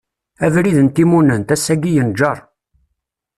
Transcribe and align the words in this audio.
Abrid 0.45 0.77
n 0.81 0.87
timunent, 0.95 1.53
ass-agi 1.55 1.91
yenǧeṛ. 1.95 2.37